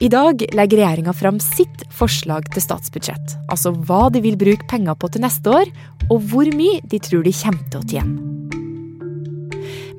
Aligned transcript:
I 0.00 0.08
dag 0.08 0.40
legger 0.56 0.78
regjeringa 0.80 1.12
fram 1.12 1.36
sitt 1.44 1.82
forslag 1.92 2.46
til 2.54 2.62
statsbudsjett. 2.64 3.34
Altså 3.52 3.74
hva 3.84 4.06
de 4.08 4.22
vil 4.24 4.38
bruke 4.40 4.64
penger 4.70 4.94
på 4.96 5.10
til 5.12 5.20
neste 5.20 5.52
år, 5.52 5.68
og 6.06 6.22
hvor 6.30 6.48
mye 6.56 6.78
de 6.88 6.96
tror 7.04 7.26
de 7.26 7.34
kommer 7.36 7.66
til 7.68 7.82
å 7.82 7.88
tjene. 7.90 8.14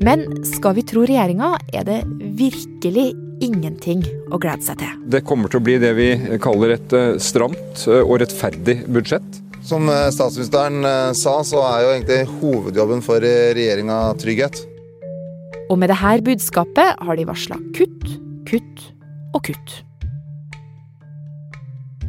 Men 0.01 0.25
skal 0.49 0.73
vi 0.79 0.83
tro 0.89 1.03
regjeringa, 1.05 1.51
er 1.69 1.85
det 1.85 1.99
virkelig 2.39 3.11
ingenting 3.45 4.01
å 4.33 4.39
glede 4.41 4.65
seg 4.65 4.79
til. 4.81 4.95
Det 5.05 5.21
kommer 5.21 5.53
til 5.53 5.61
å 5.61 5.65
bli 5.69 5.77
det 5.83 5.93
vi 5.99 6.09
kaller 6.41 6.73
et 6.79 6.97
eh, 6.97 7.21
stramt 7.21 7.85
eh, 7.85 8.01
og 8.01 8.23
rettferdig 8.23 8.79
budsjett. 8.89 9.37
Som 9.61 9.85
eh, 9.85 10.07
statsministeren 10.09 10.81
sa, 11.13 11.35
så 11.45 11.61
er 11.67 11.85
jo 11.85 11.93
egentlig 11.93 12.19
hovedjobben 12.39 13.05
for 13.05 13.21
regjeringa 13.21 14.01
trygghet. 14.17 14.63
Og 15.69 15.77
med 15.77 15.93
dette 15.93 16.17
budskapet 16.25 17.05
har 17.05 17.21
de 17.21 17.29
varsla 17.29 17.61
kutt, 17.77 18.11
kutt 18.49 18.85
og 19.37 19.45
kutt. 19.45 19.77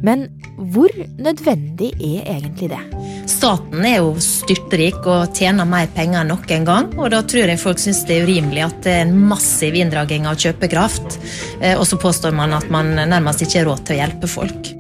Men 0.03 0.27
hvor 0.73 0.91
nødvendig 1.23 1.93
er 1.95 2.27
egentlig 2.35 2.73
det? 2.73 2.81
Staten 3.31 3.85
er 3.87 4.01
jo 4.01 4.15
styrtrik 4.23 4.99
og 5.07 5.35
tjener 5.37 5.69
mer 5.69 5.87
penger 5.95 6.23
enn 6.23 6.33
noen 6.33 6.67
gang. 6.67 6.91
Og 6.99 7.13
da 7.15 7.23
tror 7.27 7.53
jeg 7.53 7.63
folk 7.63 7.81
syns 7.83 8.03
det 8.09 8.19
er 8.19 8.27
urimelig 8.27 8.65
at 8.67 8.81
det 8.85 8.97
er 8.97 9.05
en 9.07 9.15
massiv 9.31 9.79
inndragning 9.79 10.27
av 10.31 10.41
kjøpekraft. 10.43 11.19
Eh, 11.61 11.77
og 11.79 11.87
så 11.89 11.99
påstår 12.03 12.35
man 12.37 12.55
at 12.59 12.69
man 12.75 12.95
nærmest 12.99 13.47
ikke 13.47 13.63
har 13.63 13.71
råd 13.71 13.87
til 13.87 13.97
å 13.97 14.01
hjelpe 14.03 14.31
folk. 14.31 14.73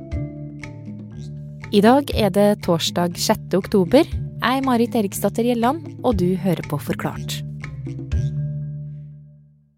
I 1.73 1.81
dag 1.81 2.11
er 2.19 2.35
det 2.35 2.51
torsdag 2.67 3.17
6. 3.17 3.55
oktober. 3.57 4.05
Jeg 4.43 4.59
er 4.59 4.67
Marit 4.67 4.99
Eriksdatter 4.99 5.47
Gjelland, 5.47 5.87
og 6.03 6.19
du 6.21 6.35
hører 6.43 6.67
på 6.69 6.83
Forklart. 6.83 7.41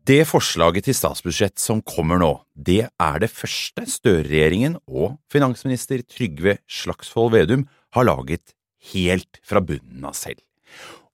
Det 0.04 0.26
forslaget 0.28 0.84
til 0.84 0.96
statsbudsjett 0.98 1.56
som 1.56 1.78
kommer 1.80 2.18
nå, 2.20 2.34
det 2.52 2.90
er 3.00 3.20
det 3.22 3.30
første 3.32 3.86
Støre-regjeringen 3.88 4.74
og 4.84 5.14
finansminister 5.32 6.02
Trygve 6.04 6.58
Slagsvold 6.68 7.32
Vedum 7.32 7.62
har 7.96 8.04
laget 8.04 8.52
helt 8.92 9.40
fra 9.40 9.62
bunnen 9.64 10.04
av 10.04 10.12
selv. 10.18 10.42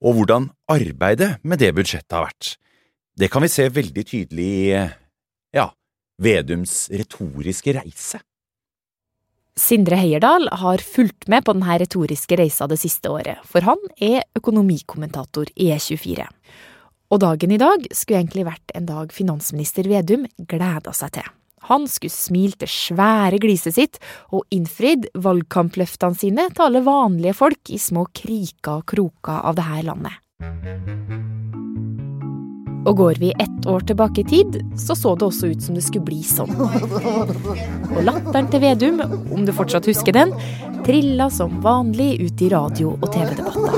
Og 0.02 0.16
hvordan 0.16 0.48
arbeidet 0.72 1.36
med 1.47 1.62
det 1.62 1.70
budsjettet 1.77 2.16
har 2.16 2.27
vært, 2.27 2.56
det 3.14 3.28
kan 3.30 3.44
vi 3.44 3.52
se 3.52 3.69
veldig 3.70 4.05
tydelig 4.10 4.48
i, 4.58 4.82
ja, 5.54 5.69
Vedums 6.19 6.88
retoriske 6.91 7.77
reise. 7.78 8.19
Sindre 9.54 10.00
Heierdal 10.00 10.48
har 10.64 10.82
fulgt 10.82 11.28
med 11.30 11.47
på 11.47 11.54
denne 11.54 11.78
retoriske 11.78 12.42
reisa 12.42 12.66
det 12.66 12.80
siste 12.82 13.12
året, 13.12 13.38
for 13.47 13.62
han 13.70 13.78
er 14.02 14.25
økonomikommentator 14.34 15.52
i 15.54 15.70
E24. 15.77 16.27
Og 17.11 17.19
dagen 17.19 17.50
i 17.50 17.58
dag 17.58 17.86
skulle 17.91 18.20
egentlig 18.20 18.47
vært 18.47 18.70
en 18.78 18.86
dag 18.86 19.11
finansminister 19.11 19.89
Vedum 19.91 20.28
gleda 20.50 20.92
seg 20.94 21.11
til. 21.19 21.27
Han 21.66 21.89
skulle 21.91 22.14
smilt 22.14 22.61
det 22.62 22.70
svære 22.72 23.41
gliset 23.42 23.75
sitt 23.77 23.98
og 24.30 24.47
innfridd 24.55 25.08
valgkampløftene 25.19 26.16
sine 26.16 26.47
til 26.55 26.64
alle 26.69 26.83
vanlige 26.86 27.34
folk 27.36 27.70
i 27.75 27.78
små 27.83 28.06
kriker 28.14 28.78
og 28.78 28.86
kroker 28.94 29.42
av 29.50 29.58
dette 29.58 29.83
landet. 29.91 30.14
Og 32.88 32.97
går 32.97 33.20
vi 33.20 33.34
ett 33.42 33.66
år 33.69 33.81
tilbake 33.91 34.22
i 34.22 34.28
tid, 34.31 34.56
så 34.78 34.94
så 34.97 35.12
det 35.19 35.27
også 35.27 35.47
ut 35.53 35.62
som 35.62 35.75
det 35.77 35.84
skulle 35.84 36.06
bli 36.06 36.22
sånn. 36.25 36.55
Og 37.91 38.00
latteren 38.06 38.48
til 38.48 38.62
Vedum, 38.62 39.03
om 39.34 39.44
du 39.44 39.53
fortsatt 39.53 39.84
husker 39.91 40.16
den, 40.16 40.33
trilla 40.86 41.28
som 41.31 41.61
vanlig 41.61 42.22
ut 42.25 42.41
i 42.41 42.48
radio- 42.55 42.97
og 42.97 43.12
TV-debatter. 43.12 43.69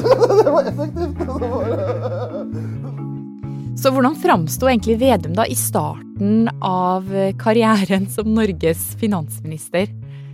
Så 3.83 3.91
hvordan 3.91 4.15
framsto 4.15 4.69
egentlig 4.71 4.95
Vedum 5.01 5.33
da 5.35 5.43
i 5.51 5.57
starten 5.59 6.45
av 6.63 7.09
karrieren 7.41 8.05
som 8.07 8.29
Norges 8.31 8.93
finansminister? 9.01 9.89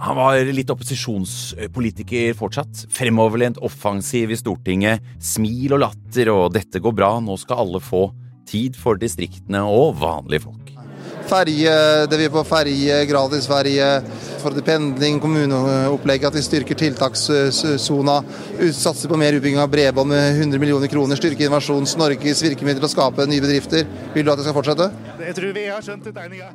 Han 0.05 0.19
var 0.19 0.51
litt 0.53 0.69
opposisjonspolitiker 0.69 2.37
fortsatt. 2.37 2.85
Fremoverlent, 2.93 3.57
offensiv 3.65 4.35
i 4.35 4.37
Stortinget. 4.37 5.01
Smil 5.17 5.73
og 5.79 5.81
latter 5.87 6.29
og 6.35 6.53
'dette 6.53 6.77
går 6.85 6.93
bra, 6.93 7.15
nå 7.25 7.41
skal 7.41 7.65
alle 7.65 7.81
få' 7.81 8.11
tid 8.45 8.77
for 8.77 9.01
distriktene 9.01 9.65
og 9.65 9.97
vanlige 9.97 10.45
folk. 10.45 10.78
Ferje, 11.29 11.73
det 12.09 12.17
vi 12.17 12.25
er 12.25 12.33
på 12.33 12.43
ferje, 12.49 12.95
gratis 13.11 13.47
ferje, 13.51 13.87
for 14.41 14.57
pendling, 14.65 15.19
kommuneopplegget, 15.21 16.31
at 16.31 16.39
vi 16.39 16.45
styrker 16.47 16.79
tiltakssona. 16.79 18.15
Satser 18.73 19.13
på 19.13 19.19
mer 19.21 19.37
utbygging 19.37 19.61
av 19.61 19.69
bredbånd 19.73 20.09
med 20.15 20.39
100 20.39 20.63
millioner 20.63 20.89
kroner. 20.89 21.21
Styrke 21.21 21.45
Innovasjons 21.45 21.99
Norges 22.01 22.41
virkemidler 22.47 22.81
til 22.81 22.89
å 22.89 22.93
skape 22.95 23.29
nye 23.29 23.45
bedrifter. 23.45 23.85
Vil 24.15 24.25
du 24.25 24.33
at 24.33 24.41
det 24.41 24.49
skal 24.49 24.57
fortsette? 24.57 24.89
Det 25.21 25.37
tror 25.37 25.55
vi 25.59 25.69
har 25.69 25.85
skjønt 25.85 26.09
tegninga. 26.09 26.51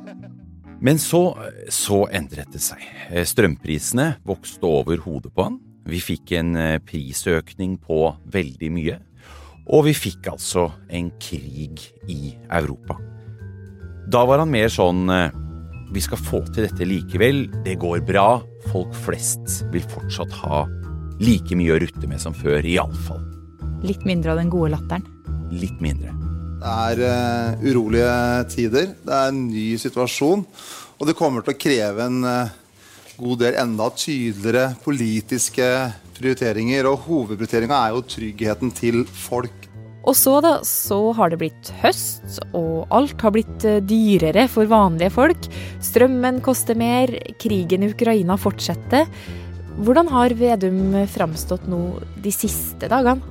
Men 0.84 0.98
så, 0.98 1.22
så 1.70 2.02
endret 2.10 2.50
det 2.52 2.64
seg. 2.64 2.82
Strømprisene 3.30 4.16
vokste 4.26 4.66
over 4.66 4.98
hodet 5.06 5.30
på 5.30 5.46
han. 5.46 5.62
Vi 5.86 6.02
fikk 6.02 6.34
en 6.40 6.54
prisøkning 6.82 7.78
på 7.78 8.08
veldig 8.26 8.74
mye. 8.74 9.00
Og 9.70 9.86
vi 9.86 9.94
fikk 9.96 10.32
altså 10.34 10.72
en 10.90 11.14
krig 11.22 11.92
i 12.10 12.34
Europa. 12.50 12.98
Da 14.10 14.24
var 14.28 14.42
han 14.42 14.50
mer 14.52 14.68
sånn 14.72 15.08
Vi 15.94 16.02
skal 16.04 16.20
få 16.20 16.40
til 16.50 16.66
dette 16.66 16.86
likevel. 16.88 17.46
Det 17.64 17.78
går 17.80 18.02
bra. 18.06 18.42
Folk 18.72 18.92
flest 19.04 19.62
vil 19.72 19.84
fortsatt 19.88 20.32
ha 20.42 20.64
like 21.22 21.56
mye 21.56 21.74
å 21.74 21.80
rutte 21.82 22.08
med 22.10 22.20
som 22.22 22.34
før, 22.34 22.64
iallfall. 22.66 23.22
Litt 23.84 24.04
mindre 24.08 24.32
av 24.32 24.40
den 24.40 24.50
gode 24.52 24.72
latteren? 24.74 25.04
Litt 25.54 25.80
mindre. 25.84 26.14
Det 26.64 26.72
er 26.72 27.00
uh, 27.04 27.64
urolige 27.64 28.12
tider. 28.54 28.94
Det 29.04 29.12
er 29.12 29.30
en 29.30 29.42
ny 29.50 29.66
situasjon. 29.80 30.44
Og 30.96 31.08
det 31.08 31.16
kommer 31.18 31.44
til 31.44 31.52
å 31.52 31.60
kreve 31.60 32.06
en 32.08 32.24
uh, 32.24 32.54
god 33.20 33.42
del 33.44 33.58
enda 33.60 33.90
tydeligere 33.92 34.72
politiske 34.84 35.68
prioriteringer. 36.16 36.88
Og 36.88 37.04
hovedprioriteringa 37.04 37.82
er 37.82 37.94
jo 37.94 38.06
tryggheten 38.14 38.72
til 38.74 39.04
folk. 39.04 39.68
Og 40.04 40.12
så, 40.18 40.36
da, 40.44 40.58
så 40.68 40.98
har 41.16 41.32
det 41.32 41.38
blitt 41.40 41.70
høst, 41.80 42.42
og 42.52 42.90
alt 42.92 43.22
har 43.24 43.32
blitt 43.32 43.64
dyrere 43.88 44.44
for 44.52 44.68
vanlige 44.68 45.14
folk. 45.14 45.48
Strømmen 45.84 46.42
koster 46.44 46.76
mer, 46.76 47.08
krigen 47.40 47.86
i 47.86 47.88
Ukraina 47.94 48.36
fortsetter. 48.40 49.08
Hvordan 49.80 50.10
har 50.12 50.36
Vedum 50.38 50.92
framstått 51.10 51.64
nå 51.72 51.80
de 52.22 52.32
siste 52.34 52.90
dagene? 52.92 53.24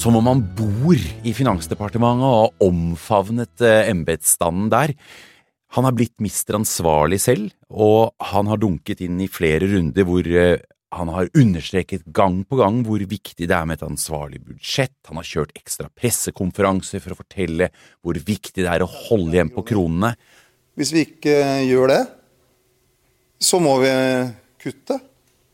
Som 0.00 0.16
om 0.16 0.30
han 0.30 0.40
bor 0.56 0.96
i 0.96 1.34
Finansdepartementet 1.36 2.24
og 2.24 2.38
har 2.38 2.70
omfavnet 2.70 3.66
embetsstanden 3.84 4.72
der. 4.72 4.94
Han 5.76 5.86
har 5.86 5.94
blitt 5.94 6.16
mister 6.24 6.56
ansvarlig 6.56 7.20
selv, 7.22 7.52
og 7.68 8.16
han 8.32 8.48
har 8.50 8.58
dunket 8.58 9.04
inn 9.04 9.20
i 9.22 9.28
flere 9.30 9.68
runder 9.70 10.08
hvor 10.08 10.26
han 10.90 11.10
har 11.14 11.30
understreket 11.38 12.04
gang 12.10 12.40
på 12.44 12.58
gang 12.58 12.80
hvor 12.86 13.02
viktig 13.06 13.46
det 13.46 13.54
er 13.54 13.66
med 13.68 13.78
et 13.78 13.86
ansvarlig 13.86 14.40
budsjett, 14.42 14.96
han 15.06 15.20
har 15.20 15.28
kjørt 15.28 15.54
ekstra 15.58 15.86
pressekonferanser 15.94 17.02
for 17.02 17.14
å 17.14 17.20
fortelle 17.20 17.70
hvor 18.02 18.18
viktig 18.18 18.58
det 18.64 18.70
er 18.70 18.82
å 18.82 18.90
holde 18.90 19.36
igjen 19.36 19.52
på 19.54 19.64
kronene. 19.70 20.16
Hvis 20.78 20.92
vi 20.94 21.04
ikke 21.06 21.36
gjør 21.68 21.92
det, 21.92 22.00
så 23.40 23.60
må 23.62 23.78
vi 23.82 23.92
kutte. 24.60 24.98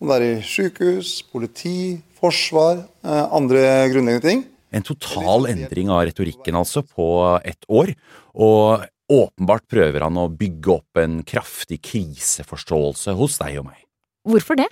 Om 0.00 0.10
det 0.10 0.16
er 0.16 0.26
i 0.26 0.44
sykehus, 0.44 1.12
politi, 1.32 1.96
forsvar, 2.18 2.82
andre 3.04 3.62
grunnleggende 3.92 4.24
ting. 4.24 4.44
En 4.76 4.84
total 4.84 5.46
endring 5.48 5.92
av 5.92 6.02
retorikken 6.08 6.58
altså 6.58 6.82
på 6.84 7.06
ett 7.46 7.64
år, 7.72 7.94
og 8.36 8.84
åpenbart 9.12 9.64
prøver 9.70 10.04
han 10.04 10.18
å 10.20 10.26
bygge 10.28 10.72
opp 10.74 11.00
en 11.00 11.20
kraftig 11.24 11.78
kriseforståelse 11.86 13.14
hos 13.16 13.38
deg 13.40 13.60
og 13.62 13.70
meg. 13.70 13.78
Hvorfor 14.26 14.58
det? 14.58 14.66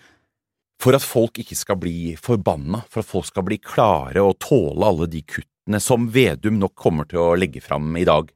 For 0.84 0.93
at 0.93 1.05
folk 1.05 1.39
ikke 1.41 1.56
skal 1.56 1.78
bli 1.81 2.12
forbanna, 2.21 2.83
for 2.93 3.00
at 3.00 3.09
folk 3.09 3.28
skal 3.31 3.47
bli 3.47 3.56
klare 3.56 4.21
og 4.21 4.37
tåle 4.45 4.84
alle 4.84 5.06
de 5.09 5.22
kuttene 5.25 5.81
som 5.81 6.11
Vedum 6.12 6.59
nok 6.61 6.75
kommer 6.77 7.09
til 7.09 7.22
å 7.22 7.37
legge 7.41 7.62
fram 7.65 7.95
i 7.97 8.05
dag. 8.05 8.28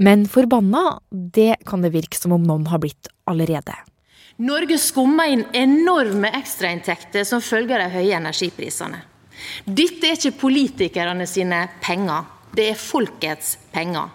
Men 0.00 0.24
forbanna, 0.28 1.02
det 1.10 1.58
kan 1.68 1.84
det 1.84 1.92
virke 1.92 2.16
som 2.16 2.32
om 2.32 2.46
noen 2.48 2.64
har 2.72 2.80
blitt 2.80 3.10
allerede. 3.28 3.74
Norge 4.40 4.78
skummer 4.80 5.28
inn 5.32 5.44
enorme 5.56 6.30
ekstrainntekter 6.36 7.24
som 7.28 7.44
følge 7.44 7.76
av 7.76 7.84
de 7.84 7.98
høye 7.98 8.16
energiprisene. 8.16 9.02
Dette 9.64 10.08
er 10.08 10.16
ikke 10.16 10.40
politikerne 10.40 11.26
sine 11.28 11.62
penger, 11.84 12.24
det 12.56 12.70
er 12.72 12.80
folkets 12.80 13.56
penger. 13.72 14.08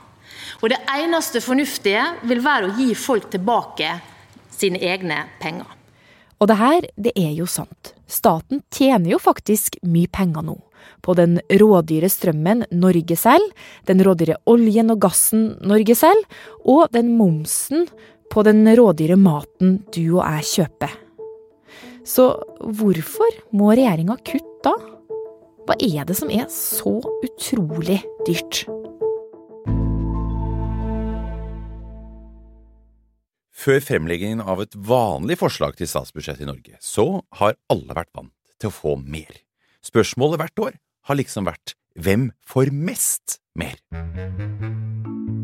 Og 0.61 0.69
det 0.73 0.81
eneste 0.93 1.41
fornuftige 1.45 2.07
vil 2.29 2.41
være 2.45 2.69
å 2.69 2.73
gi 2.77 2.89
folk 2.97 3.29
tilbake 3.33 3.93
sine 4.53 4.81
egne 4.81 5.23
penger. 5.41 5.80
Og 6.41 6.49
det 6.49 6.57
her, 6.57 6.85
det 6.97 7.13
er 7.19 7.35
jo 7.37 7.45
sant. 7.45 7.93
Staten 8.09 8.63
tjener 8.73 9.13
jo 9.13 9.19
faktisk 9.21 9.77
mye 9.85 10.09
penger 10.09 10.45
nå. 10.47 10.57
På 11.05 11.13
den 11.17 11.37
rådyre 11.61 12.09
strømmen 12.09 12.65
Norge 12.73 13.17
selger, 13.17 13.53
den 13.85 14.01
rådyre 14.01 14.39
oljen 14.49 14.89
og 14.93 15.03
gassen 15.05 15.51
Norge 15.61 15.95
selger, 15.97 16.25
og 16.65 16.89
den 16.95 17.13
momsen 17.19 17.85
på 18.33 18.45
den 18.47 18.65
rådyre 18.65 19.19
maten 19.21 19.81
du 19.93 20.17
og 20.17 20.25
jeg 20.25 20.49
kjøper. 20.55 20.97
Så 22.07 22.31
hvorfor 22.57 23.41
må 23.53 23.75
regjeringa 23.75 24.17
kutte 24.25 24.49
da? 24.65 24.73
Hva 25.67 25.77
er 25.77 26.07
det 26.09 26.17
som 26.17 26.33
er 26.33 26.47
så 26.49 26.97
utrolig 27.21 28.01
dyrt? 28.25 28.65
Før 33.51 33.81
fremleggingen 33.83 34.41
av 34.41 34.61
et 34.63 34.75
vanlig 34.75 35.35
forslag 35.41 35.75
til 35.77 35.89
statsbudsjett 35.89 36.39
i 36.41 36.47
Norge, 36.47 36.77
så 36.79 37.21
har 37.41 37.57
alle 37.71 37.97
vært 37.97 38.13
vant 38.15 38.33
til 38.61 38.71
å 38.71 38.75
få 38.75 38.95
mer. 39.03 39.43
Spørsmålet 39.83 40.39
hvert 40.39 40.63
år 40.63 40.77
har 41.09 41.19
liksom 41.19 41.47
vært 41.49 41.75
hvem 41.99 42.29
får 42.47 42.71
mest 42.71 43.39
mer? 43.59 43.75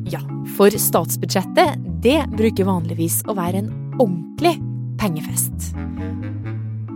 Ja, 0.08 0.22
for 0.56 0.72
statsbudsjettet, 0.72 1.84
det 2.04 2.22
bruker 2.38 2.70
vanligvis 2.70 3.20
å 3.28 3.36
være 3.36 3.66
en 3.66 3.74
ordentlig 4.00 4.56
pengefest. 5.02 5.74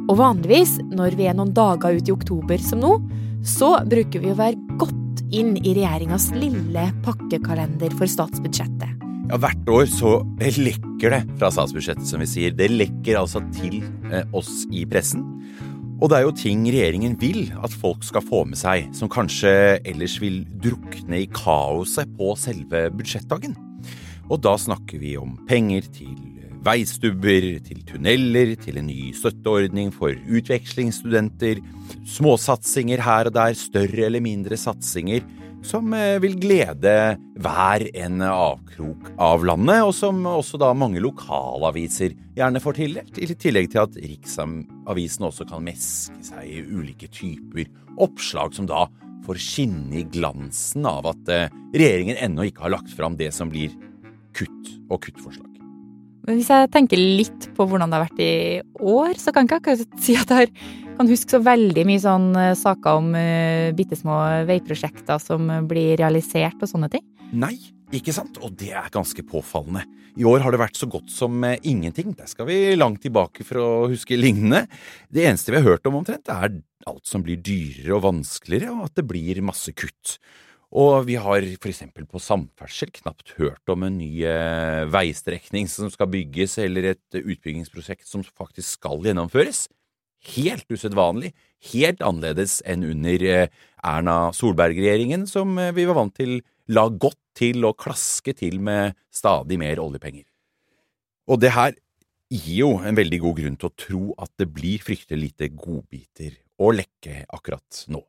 Og 0.07 0.16
vanligvis, 0.19 0.78
når 0.92 1.19
vi 1.19 1.28
er 1.28 1.36
noen 1.36 1.52
dager 1.56 2.00
ut 2.00 2.07
i 2.07 2.16
oktober 2.16 2.64
som 2.64 2.81
nå, 2.84 2.96
så 3.44 3.75
bruker 3.84 4.24
vi 4.24 4.31
å 4.31 4.40
være 4.40 4.80
godt 4.80 5.25
inn 5.36 5.57
i 5.60 5.75
regjeringas 5.75 6.30
lille 6.36 6.88
pakkekalender 7.04 7.94
for 8.00 8.07
statsbudsjettet. 8.12 8.91
Ja, 9.31 9.38
Hvert 9.39 9.69
år 9.72 9.86
så 9.88 10.10
lekker 10.44 11.13
det 11.13 11.22
fra 11.39 11.48
statsbudsjettet, 11.56 12.04
som 12.04 12.19
vi 12.19 12.25
sier. 12.28 12.51
Det 12.51 12.68
lekker 12.68 13.16
altså 13.16 13.39
til 13.56 13.78
eh, 14.12 14.25
oss 14.36 14.66
i 14.75 14.81
pressen. 14.83 15.24
Og 16.04 16.12
det 16.12 16.18
er 16.18 16.25
jo 16.25 16.33
ting 16.36 16.66
regjeringen 16.68 17.16
vil 17.22 17.45
at 17.63 17.72
folk 17.72 18.04
skal 18.04 18.25
få 18.28 18.42
med 18.50 18.60
seg, 18.60 18.89
som 18.98 19.07
kanskje 19.07 19.54
ellers 19.88 20.18
vil 20.19 20.42
drukne 20.60 21.22
i 21.24 21.30
kaoset 21.31 22.12
på 22.19 22.33
selve 22.42 22.89
budsjettdagen. 22.92 23.56
Og 24.28 24.42
da 24.44 24.57
snakker 24.60 25.00
vi 25.00 25.16
om 25.16 25.38
penger 25.48 25.88
til 25.95 26.18
veistubber, 26.68 27.48
til 27.63 27.86
tunneler, 27.88 28.57
til 28.60 28.81
en 28.81 28.92
ny 28.92 29.13
støtteordning 29.16 29.95
for 29.95 30.12
utvekslingsstudenter, 30.12 31.63
småsatsinger 32.18 33.07
her 33.07 33.31
og 33.31 33.39
der, 33.39 33.56
større 33.56 34.10
eller 34.10 34.28
mindre 34.28 34.60
satsinger 34.60 35.24
som 35.66 35.94
eh, 35.94 36.18
vil 36.24 36.38
glede 36.42 36.94
hver 37.42 37.86
en 38.04 38.24
avkrok 38.25 39.12
av 39.22 39.46
landet, 39.46 39.84
og 39.86 39.94
som 39.96 40.24
også 40.30 40.60
da 40.62 40.72
mange 40.78 41.02
lokalaviser 41.04 42.16
gjerne 42.38 42.62
får 42.63 42.80
tildelt, 42.80 43.22
i 43.22 43.30
tillegg 43.31 43.72
til 43.74 43.84
at 43.84 44.00
Riksavisen 44.02 45.28
også 45.30 45.48
kan 45.50 45.63
meske 45.66 46.18
seg 46.31 46.50
i 46.50 46.63
ulike 46.66 47.10
typer 47.12 47.69
oppslag 48.02 48.56
som 48.56 48.69
da 48.69 48.88
får 49.25 49.38
skinne 49.42 50.02
i 50.02 50.08
glansen 50.10 50.88
av 50.90 51.12
at 51.13 51.31
eh, 51.31 51.48
regjeringen 51.75 52.18
ennå 52.18 52.50
ikke 52.50 52.66
har 52.66 52.75
lagt 52.78 52.94
fram 52.98 53.18
det 53.19 53.30
som 53.36 53.52
blir 53.54 53.74
kutt 54.38 54.75
og 54.90 55.02
kuttforslag. 55.06 55.50
Men 56.28 56.38
hvis 56.38 56.52
jeg 56.54 56.69
tenker 56.74 57.02
litt 57.02 57.48
på 57.57 57.66
hvordan 57.66 57.90
det 57.90 57.98
har 57.98 58.06
vært 58.06 58.22
i 58.22 58.34
år, 58.78 59.18
så 59.18 59.34
kan 59.34 59.46
jeg 59.46 59.50
ikke 59.50 59.62
akkurat 59.62 60.02
si 60.06 60.18
at 60.19 60.34
jeg 60.36 60.52
kan 61.01 61.09
huske 61.09 61.33
så 61.33 61.42
veldig 61.42 61.86
mye 61.89 62.01
sånn 62.01 62.30
eh, 62.38 62.53
saker 62.57 63.00
om 63.00 63.13
uh, 63.18 63.71
bitte 63.74 63.98
små 63.98 64.18
veiprosjekter 64.45 65.21
som 65.21 65.50
blir 65.69 65.95
realisert 65.98 66.62
og 66.62 66.69
sånne 66.69 66.92
ting. 66.94 67.03
Nei, 67.33 67.56
ikke 67.95 68.13
sant? 68.13 68.38
Og 68.45 68.53
det 68.59 68.69
er 68.77 68.92
ganske 68.94 69.25
påfallende. 69.25 69.88
I 70.19 70.27
år 70.27 70.44
har 70.44 70.53
det 70.53 70.59
vært 70.62 70.77
så 70.77 70.89
godt 70.92 71.09
som 71.13 71.42
uh, 71.42 71.56
ingenting. 71.65 72.13
Der 72.19 72.30
skal 72.30 72.45
vi 72.51 72.59
langt 72.77 73.01
tilbake 73.06 73.48
for 73.48 73.63
å 73.63 73.71
huske 73.89 74.19
lignende. 74.19 74.68
Det 75.09 75.25
eneste 75.25 75.56
vi 75.56 75.62
har 75.62 75.71
hørt 75.71 75.89
om 75.89 75.98
omtrent, 76.03 76.30
er 76.30 76.62
alt 76.89 77.09
som 77.09 77.25
blir 77.25 77.42
dyrere 77.42 77.97
og 77.97 78.06
vanskeligere, 78.06 78.75
og 78.75 78.92
at 78.92 79.01
det 79.01 79.07
blir 79.09 79.42
masse 79.45 79.74
kutt. 79.74 80.19
Og 80.71 81.01
vi 81.09 81.18
har 81.19 81.44
for 81.57 81.74
eksempel 81.74 82.06
på 82.07 82.21
samferdsel 82.21 82.94
knapt 83.01 83.33
hørt 83.42 83.74
om 83.74 83.83
en 83.83 83.97
ny 84.00 84.21
eh, 84.24 84.86
veistrekning 84.88 85.68
som 85.68 85.89
skal 85.92 86.07
bygges, 86.13 86.56
eller 86.63 86.94
et 86.94 87.19
utbyggingsprosjekt 87.19 88.07
som 88.07 88.24
faktisk 88.24 88.77
skal 88.77 89.04
gjennomføres. 89.04 89.65
Helt 90.35 90.68
usedvanlig, 90.69 91.31
helt 91.73 92.01
annerledes 92.06 92.59
enn 92.69 92.85
under 92.85 93.23
eh, 93.25 93.47
Erna 93.81 94.18
Solberg-regjeringen, 94.38 95.25
som 95.29 95.57
eh, 95.57 95.73
vi 95.73 95.88
var 95.89 95.97
vant 95.97 96.13
til 96.18 96.39
la 96.71 96.88
godt 96.89 97.19
til 97.38 97.65
å 97.65 97.73
klaske 97.73 98.35
til 98.38 98.59
med 98.62 98.94
stadig 99.13 99.57
mer 99.62 99.81
oljepenger. 99.81 100.27
Og 101.31 101.41
det 101.41 101.56
her 101.56 101.73
gir 102.31 102.62
jo 102.62 102.71
en 102.85 102.97
veldig 102.97 103.19
god 103.25 103.41
grunn 103.41 103.57
til 103.59 103.71
å 103.71 103.75
tro 103.88 104.06
at 104.21 104.31
det 104.39 104.51
blir 104.53 104.83
fryktelig 104.83 105.31
lite 105.31 105.51
godbiter 105.56 106.38
å 106.62 106.71
lekke 106.75 107.25
akkurat 107.33 107.85
nå 107.91 108.06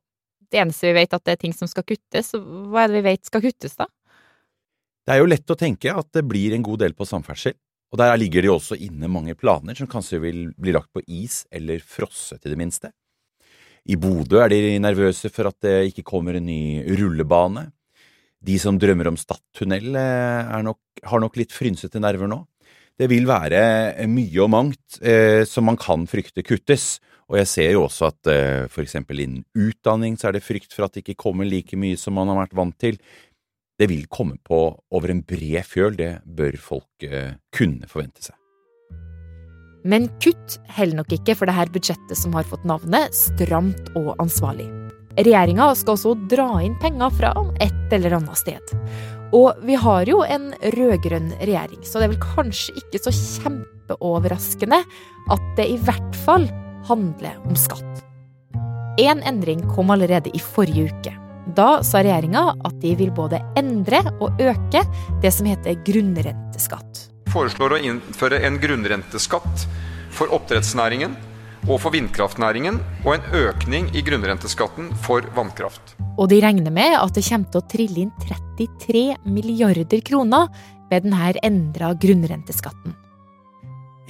det 0.53 0.61
eneste 0.61 0.91
vi 0.91 1.01
vet 1.01 1.17
at 1.17 1.25
det 1.25 1.35
er 1.35 1.41
ting 1.41 1.57
som 1.57 1.71
skal 1.71 1.87
kuttes. 1.89 2.33
Hva 2.37 2.85
er 2.85 2.93
det 2.93 3.01
vi 3.01 3.09
vet 3.09 3.29
skal 3.29 3.45
kuttes, 3.45 3.77
da? 3.79 3.89
Det 5.03 5.15
er 5.15 5.23
jo 5.23 5.31
lett 5.31 5.51
å 5.51 5.59
tenke 5.59 5.95
at 5.97 6.09
det 6.15 6.23
blir 6.29 6.55
en 6.55 6.65
god 6.65 6.85
del 6.85 6.95
på 6.95 7.09
samferdsel. 7.09 7.57
Og 7.93 8.01
der 8.01 8.17
ligger 8.17 8.41
det 8.41 8.49
jo 8.49 8.57
også 8.57 8.79
inne 8.81 9.11
mange 9.13 9.37
planer 9.37 9.77
som 9.77 9.89
kanskje 9.91 10.23
vil 10.23 10.43
bli 10.57 10.73
lagt 10.73 10.89
på 10.95 11.03
is 11.07 11.43
eller 11.53 11.83
frosset 11.85 12.41
i 12.47 12.53
det 12.53 12.59
minste. 12.59 12.93
I 13.85 13.99
Bodø 14.01 14.39
er 14.41 14.49
de 14.53 14.79
nervøse 14.81 15.29
for 15.33 15.51
at 15.51 15.59
det 15.65 15.91
ikke 15.91 16.07
kommer 16.07 16.39
en 16.39 16.47
ny 16.47 16.87
rullebane. 16.97 17.67
De 18.43 18.57
som 18.59 18.79
drømmer 18.81 19.11
om 19.11 19.19
Stadtunnel 19.19 19.93
eh, 19.99 20.53
har 21.05 21.23
nok 21.23 21.39
litt 21.39 21.53
frynsete 21.55 22.01
nerver 22.03 22.31
nå. 22.31 22.41
Det 22.99 23.09
vil 23.11 23.27
være 23.29 24.07
mye 24.11 24.43
og 24.45 24.51
mangt 24.53 25.01
eh, 25.03 25.43
som 25.49 25.67
man 25.67 25.79
kan 25.81 26.05
frykte 26.11 26.45
kuttes, 26.47 26.97
og 27.31 27.39
jeg 27.41 27.49
ser 27.49 27.71
jo 27.75 27.87
også 27.87 28.09
at 28.11 28.31
eh, 28.31 28.81
eksempel 28.83 29.23
innen 29.25 29.45
utdanning 29.57 30.19
så 30.21 30.29
er 30.29 30.37
det 30.37 30.45
frykt 30.45 30.75
for 30.75 30.87
at 30.87 30.95
det 30.95 31.05
ikke 31.05 31.23
kommer 31.25 31.49
like 31.49 31.79
mye 31.79 31.99
som 31.99 32.17
man 32.19 32.31
har 32.31 32.43
vært 32.43 32.59
vant 32.59 32.77
til. 32.79 32.99
Det 33.83 33.89
vil 33.91 34.05
komme 34.07 34.37
på 34.47 34.59
over 34.95 35.11
en 35.11 35.25
bred 35.27 35.65
fjøl, 35.67 35.97
det 35.99 36.21
bør 36.23 36.55
folk 36.63 37.03
eh, 37.03 37.33
kunne 37.51 37.89
forvente 37.91 38.23
seg. 38.29 38.37
Men 39.83 40.07
kutt 40.23 40.61
heller 40.71 41.01
nok 41.01 41.11
ikke 41.17 41.35
for 41.35 41.51
det 41.51 41.57
her 41.57 41.73
budsjettet 41.75 42.15
som 42.15 42.37
har 42.39 42.47
fått 42.47 42.63
navnet 42.69 43.11
Stramt 43.19 43.91
og 43.99 44.13
ansvarlig. 44.23 44.69
Regjeringa 45.19 45.73
skal 45.75 45.97
også 45.97 46.13
dra 46.31 46.47
inn 46.63 46.77
penger 46.79 47.11
fra 47.17 47.33
et 47.59 47.97
eller 47.97 48.15
annet 48.21 48.39
sted. 48.39 48.71
Og 49.35 49.59
vi 49.67 49.75
har 49.75 50.07
jo 50.07 50.21
en 50.23 50.53
rød-grønn 50.77 51.33
regjering, 51.41 51.83
så 51.83 51.99
det 51.99 52.07
er 52.07 52.15
vel 52.15 52.23
kanskje 52.23 52.77
ikke 52.85 53.03
så 53.03 53.17
kjempeoverraskende 53.17 54.79
at 55.35 55.51
det 55.59 55.67
i 55.75 55.81
hvert 55.83 56.23
fall 56.23 56.47
handler 56.87 57.43
om 57.49 57.59
skatt. 57.59 58.07
En 59.03 59.27
endring 59.27 59.67
kom 59.75 59.91
allerede 59.91 60.31
i 60.31 60.47
forrige 60.53 60.93
uke. 60.93 61.17
Da 61.47 61.83
sa 61.83 62.03
regjeringa 62.05 62.45
at 62.63 62.77
de 62.83 62.95
vil 62.99 63.11
både 63.15 63.41
endre 63.59 64.05
og 64.23 64.39
øke 64.41 64.85
det 65.23 65.33
som 65.35 65.49
heter 65.51 65.81
grunnrenteskatt. 65.87 67.09
Foreslår 67.33 67.75
å 67.75 67.83
innføre 67.83 68.43
en 68.47 68.61
grunnrenteskatt 68.63 69.67
for 70.13 70.31
oppdrettsnæringen 70.37 71.17
og 71.71 71.79
for 71.79 71.95
vindkraftnæringen, 71.95 72.81
og 73.05 73.13
en 73.15 73.27
økning 73.39 73.87
i 73.95 74.03
grunnrenteskatten 74.03 74.89
for 75.05 75.27
vannkraft. 75.37 75.95
Og 76.19 76.27
de 76.33 76.41
regner 76.43 76.75
med 76.75 76.97
at 76.99 77.15
det 77.15 77.23
kommer 77.29 77.53
til 77.53 77.63
å 77.63 77.69
trille 77.71 78.03
inn 78.03 78.11
33 78.25 79.05
milliarder 79.31 80.03
kroner 80.03 80.51
ved 80.91 81.07
denne 81.07 81.31
endra 81.47 81.93
grunnrenteskatten. 81.95 82.97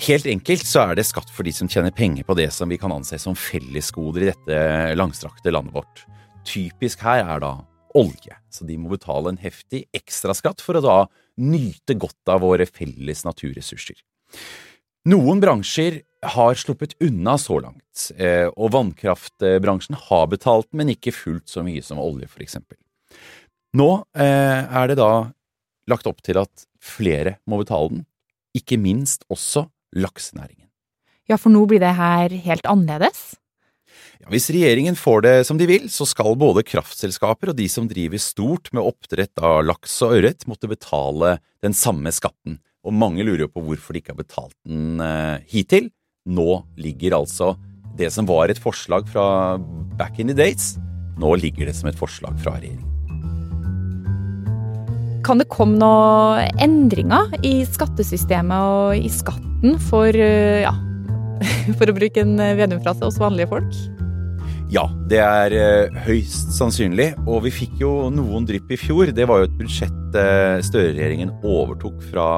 Helt 0.03 0.27
enkelt 0.27 0.65
så 0.67 0.87
er 0.89 0.97
det 0.99 1.05
skatt 1.07 1.29
for 1.31 1.47
de 1.47 1.53
som 1.55 1.69
tjener 1.71 1.93
penger 1.95 2.25
på 2.27 2.35
det 2.35 2.49
som 2.55 2.71
vi 2.73 2.81
kan 2.81 2.95
anse 2.95 3.21
som 3.21 3.37
fellesgoder 3.39 4.25
i 4.25 4.31
dette 4.33 4.63
langstrakte 4.99 5.53
landet 5.53 5.77
vårt. 5.77 6.07
Typisk 6.49 7.03
her 7.07 7.23
er 7.23 7.43
da 7.43 7.53
olje, 7.99 8.37
så 8.51 8.67
de 8.67 8.79
må 8.81 8.93
betale 8.93 9.33
en 9.33 9.41
heftig 9.41 9.85
ekstraskatt 9.95 10.63
for 10.65 10.79
å 10.79 10.85
da 10.85 10.99
nyte 11.43 11.97
godt 12.01 12.33
av 12.33 12.43
våre 12.45 12.67
felles 12.69 13.25
naturressurser. 13.27 13.99
Noen 15.13 15.43
bransjer 15.43 16.01
har 16.35 16.59
sluppet 16.59 16.95
unna 17.03 17.35
så 17.41 17.59
langt, 17.63 18.11
eh, 18.17 18.47
og 18.55 18.73
vannkraftbransjen 18.77 19.99
har 20.09 20.29
betalt, 20.31 20.69
men 20.73 20.93
ikke 20.95 21.15
fullt 21.15 21.51
så 21.51 21.65
mye 21.67 21.83
som 21.83 21.99
olje, 21.99 22.29
for 22.31 22.45
eksempel. 22.45 22.79
Nå 23.75 23.91
eh, 24.15 24.63
er 24.63 24.91
det 24.91 25.01
da 25.01 25.33
lagt 25.91 26.07
opp 26.07 26.23
til 26.23 26.39
at 26.39 26.67
flere 26.83 27.39
må 27.49 27.59
betale 27.63 27.97
den, 27.97 28.05
ikke 28.55 28.79
minst 28.79 29.27
også 29.33 29.67
laksenæringen. 29.97 30.69
Ja, 31.31 31.39
for 31.39 31.55
nå 31.55 31.65
blir 31.71 31.81
det 31.83 31.95
her 31.97 32.35
helt 32.45 32.67
annerledes? 32.69 33.33
Hvis 34.31 34.53
regjeringen 34.55 34.95
får 34.95 35.25
det 35.25 35.33
som 35.49 35.59
de 35.59 35.67
vil, 35.67 35.89
så 35.91 36.07
skal 36.07 36.37
både 36.39 36.63
kraftselskaper 36.67 37.51
og 37.51 37.57
de 37.59 37.67
som 37.71 37.89
driver 37.91 38.21
stort 38.23 38.71
med 38.71 38.85
oppdrett 38.85 39.35
av 39.43 39.65
laks 39.67 39.97
og 40.07 40.15
ørret, 40.21 40.47
måtte 40.47 40.71
betale 40.71 41.41
den 41.65 41.75
samme 41.75 42.13
skatten. 42.15 42.61
Og 42.87 42.95
mange 42.95 43.27
lurer 43.27 43.47
jo 43.47 43.51
på 43.51 43.65
hvorfor 43.67 43.95
de 43.95 44.03
ikke 44.03 44.15
har 44.15 44.21
betalt 44.23 44.55
den 44.67 45.03
eh, 45.03 45.43
hittil. 45.51 45.91
Nå 46.31 46.63
ligger 46.79 47.19
altså 47.19 47.57
det 47.99 48.13
som 48.15 48.29
var 48.31 48.51
et 48.51 48.63
forslag 48.63 49.09
fra 49.11 49.59
back 49.99 50.21
in 50.23 50.31
the 50.31 50.37
days, 50.39 50.77
nå 51.21 51.35
ligger 51.37 51.69
det 51.69 51.75
som 51.77 51.91
et 51.91 51.99
forslag 51.99 52.39
fra 52.41 52.55
regjeringen. 52.57 52.89
Kan 55.27 55.39
det 55.39 55.51
komme 55.51 55.79
noen 55.79 56.63
endringer 56.63 57.35
i 57.47 57.61
skattesystemet 57.69 58.71
og 58.71 59.03
i 59.03 59.11
skatten 59.13 59.77
for, 59.91 60.15
eh, 60.15 60.63
ja, 60.63 60.73
for 61.79 61.91
å 61.91 61.99
bruke 61.99 62.23
en 62.23 62.39
Vedum-frase, 62.39 63.03
oss 63.11 63.21
vanlige 63.23 63.51
folk? 63.51 63.83
Ja, 64.73 64.87
det 65.05 65.19
er 65.21 65.53
eh, 65.53 65.97
høyst 66.07 66.55
sannsynlig. 66.57 67.11
Og 67.29 67.43
vi 67.45 67.51
fikk 67.53 67.75
jo 67.83 68.09
noen 68.15 68.47
drypp 68.49 68.71
i 68.73 68.79
fjor. 68.81 69.11
Det 69.13 69.27
var 69.29 69.43
jo 69.43 69.49
et 69.51 69.57
budsjett 69.59 70.17
eh, 70.17 70.63
Støre-regjeringen 70.65 71.35
overtok 71.45 71.99
fra 72.09 72.29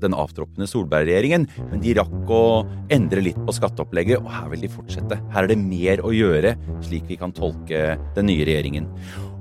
den 0.00 0.16
avtroppende 0.16 0.68
Solberg-regjeringen. 0.70 1.44
Men 1.68 1.82
de 1.84 1.92
rakk 1.98 2.32
å 2.32 2.44
endre 2.94 3.24
litt 3.26 3.40
på 3.44 3.56
skatteopplegget, 3.58 4.22
og 4.22 4.32
her 4.32 4.48
vil 4.54 4.64
de 4.64 4.72
fortsette. 4.72 5.20
Her 5.34 5.44
er 5.44 5.52
det 5.52 5.58
mer 5.60 6.00
å 6.00 6.14
gjøre, 6.16 6.54
slik 6.86 7.04
vi 7.10 7.20
kan 7.20 7.36
tolke 7.36 7.98
den 8.16 8.30
nye 8.30 8.48
regjeringen. 8.48 8.88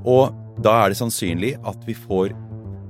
Og 0.03 0.35
da 0.59 0.81
er 0.81 0.91
det 0.91 0.99
sannsynlig 0.99 1.55
at 1.69 1.87
vi 1.87 1.95
får 1.95 2.35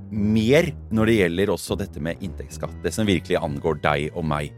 mer 0.10 0.72
når 0.89 1.12
det 1.12 1.20
gjelder 1.20 1.53
også 1.53 1.77
dette 1.77 2.01
med 2.01 2.25
inntektsskatt. 2.25 2.82
Det 2.82 2.96
som 2.96 3.06
virkelig 3.06 3.38
angår 3.38 3.84
deg 3.86 4.10
og 4.17 4.25
meg. 4.34 4.50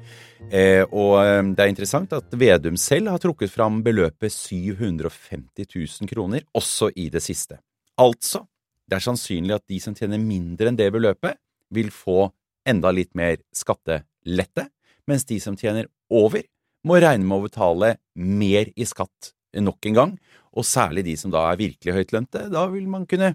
Eh, 0.47 0.85
og 0.87 1.17
eh, 1.19 1.41
det 1.51 1.65
er 1.65 1.71
interessant 1.71 2.13
at 2.15 2.31
Vedum 2.39 2.77
selv 2.79 3.11
har 3.11 3.21
trukket 3.21 3.51
fram 3.51 3.81
beløpet 3.83 4.31
750 4.31 5.67
000 5.67 6.09
kroner 6.09 6.45
også 6.55 6.91
i 6.95 7.09
det 7.11 7.21
siste. 7.25 7.59
Altså, 7.99 8.45
det 8.87 8.97
er 8.97 9.05
sannsynlig 9.05 9.57
at 9.57 9.67
de 9.69 9.79
som 9.83 9.95
tjener 9.97 10.21
mindre 10.21 10.71
enn 10.71 10.79
det 10.79 10.89
beløpet, 10.95 11.37
vil 11.69 11.91
få 11.93 12.29
enda 12.69 12.91
litt 12.95 13.11
mer 13.17 13.37
skattelette, 13.55 14.69
mens 15.09 15.27
de 15.29 15.37
som 15.43 15.57
tjener 15.59 15.89
over, 16.09 16.41
må 16.87 16.97
regne 17.01 17.27
med 17.27 17.37
å 17.37 17.45
betale 17.45 17.91
mer 18.15 18.71
i 18.73 18.87
skatt 18.87 19.33
nok 19.59 19.89
en 19.89 19.97
gang, 19.97 20.15
og 20.55 20.65
særlig 20.65 21.05
de 21.09 21.17
som 21.19 21.33
da 21.33 21.45
er 21.49 21.59
virkelig 21.59 21.97
høytlønte. 21.97 22.47
Da 22.53 22.65
vil 22.71 22.87
man 22.89 23.05
kunne 23.09 23.33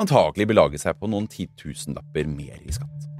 antagelig 0.00 0.48
belage 0.50 0.80
seg 0.80 0.96
på 1.00 1.10
noen 1.10 1.28
titusenlapper 1.30 2.30
mer 2.30 2.60
i 2.62 2.76
skatt. 2.76 3.13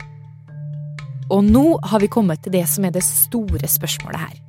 Og 1.33 1.45
nå 1.47 1.65
har 1.89 2.03
vi 2.03 2.11
kommet 2.13 2.43
til 2.45 2.55
det 2.57 2.67
som 2.69 2.85
er 2.85 2.95
det 2.95 3.05
store 3.07 3.69
spørsmålet 3.71 4.21
her. 4.21 4.41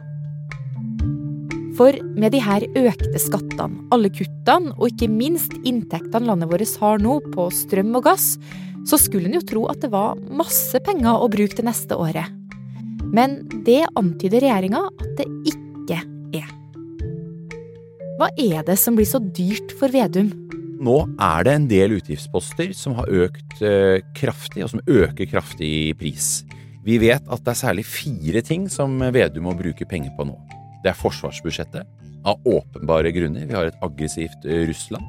For 1.76 1.96
med 2.16 2.32
de 2.32 2.40
her 2.40 2.64
økte 2.80 3.20
skattene, 3.20 3.82
alle 3.92 4.12
kuttene 4.14 4.72
og 4.78 4.94
ikke 4.94 5.12
minst 5.12 5.56
inntektene 5.68 6.30
landet 6.30 6.52
vårt 6.52 6.78
har 6.80 7.04
nå 7.04 7.20
på 7.34 7.50
strøm 7.52 7.98
og 8.00 8.06
gass, 8.08 8.36
så 8.88 9.00
skulle 9.02 9.28
en 9.28 9.40
jo 9.40 9.44
tro 9.44 9.66
at 9.72 9.82
det 9.84 9.92
var 9.92 10.20
masse 10.30 10.80
penger 10.86 11.20
å 11.20 11.30
bruke 11.32 11.58
det 11.58 11.68
neste 11.68 11.98
året. 12.00 12.32
Men 13.16 13.42
det 13.66 13.84
antyder 13.96 14.44
regjeringa 14.46 14.86
at 14.88 15.12
det 15.20 15.28
ikke 15.52 16.00
er. 16.38 16.52
Hva 18.16 18.30
er 18.40 18.64
det 18.64 18.78
som 18.80 18.96
blir 18.96 19.08
så 19.10 19.20
dyrt 19.20 19.76
for 19.76 19.92
Vedum? 19.92 20.32
Nå 20.86 21.02
er 21.24 21.46
det 21.48 21.56
en 21.56 21.68
del 21.72 21.98
utgiftsposter 21.98 22.72
som 22.76 22.96
har 23.00 23.12
økt 23.12 23.64
eh, 23.64 24.00
kraftig, 24.16 24.64
og 24.64 24.72
som 24.72 24.84
øker 24.88 25.28
kraftig 25.28 25.72
i 25.90 25.94
pris. 25.98 26.44
Vi 26.86 27.00
vet 27.02 27.26
at 27.26 27.42
det 27.42 27.50
er 27.50 27.58
særlig 27.58 27.86
fire 27.90 28.42
ting 28.46 28.68
som 28.70 29.00
Vedum 29.14 29.48
må 29.48 29.56
bruke 29.58 29.88
penger 29.90 30.12
på 30.18 30.28
nå. 30.30 30.36
Det 30.84 30.92
er 30.92 31.00
forsvarsbudsjettet, 31.00 31.88
av 32.26 32.42
åpenbare 32.46 33.10
grunner. 33.14 33.46
Vi 33.46 33.54
har 33.58 33.70
et 33.70 33.84
aggressivt 33.86 34.46
eh, 34.46 34.66
Russland. 34.70 35.06